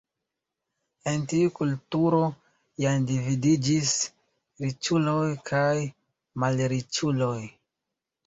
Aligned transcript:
En 1.09 1.25
tiu 1.33 1.49
kulturo 1.57 2.21
jam 2.85 3.03
dividiĝis 3.11 3.93
riĉuloj 4.65 5.29
kaj 5.51 5.77
malriĉuloj. 6.45 7.39